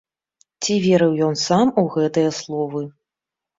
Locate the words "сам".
1.43-1.73